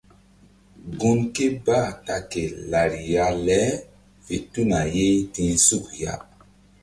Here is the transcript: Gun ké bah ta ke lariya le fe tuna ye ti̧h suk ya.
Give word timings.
Gun 0.99 1.19
ké 1.35 1.45
bah 1.65 1.89
ta 2.05 2.17
ke 2.31 2.43
lariya 2.71 3.25
le 3.45 3.61
fe 4.25 4.35
tuna 4.51 4.79
ye 4.95 5.07
ti̧h 5.33 5.55
suk 5.67 5.85
ya. 6.01 6.13